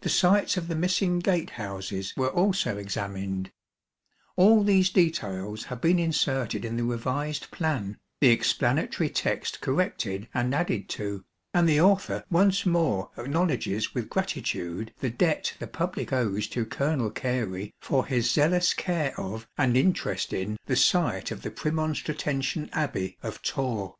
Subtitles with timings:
[0.00, 3.52] The sites of the missing gate houses were also examined.
[4.34, 10.54] All these details have been inserted in the revised plan, the explanatory text corrected and
[10.54, 16.46] added to; and the author once more acknowledges with gratitude the debt the public owes
[16.46, 21.50] to Colonel Cary for his zealous care of and interest in the site of the
[21.50, 23.96] Premonstra tensian Abbey of Torre.